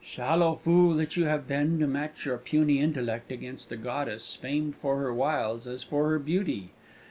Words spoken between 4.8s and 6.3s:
her wiles as for her